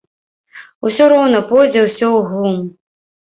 Усё 0.89 1.03
роўна 1.13 1.41
пойдзе 1.51 1.79
ўсё 1.85 2.07
ў 2.07 2.19
глум. 2.31 2.57